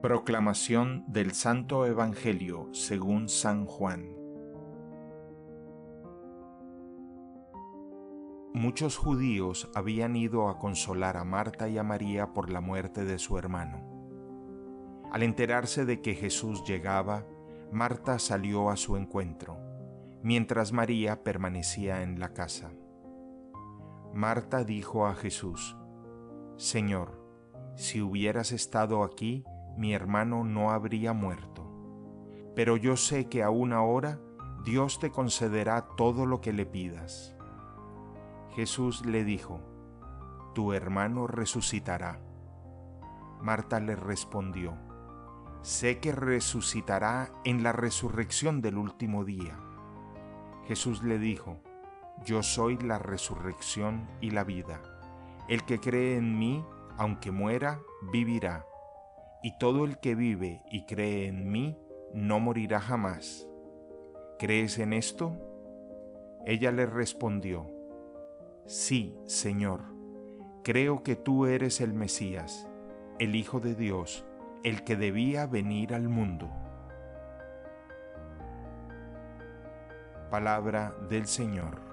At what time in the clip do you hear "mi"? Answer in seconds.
29.78-29.94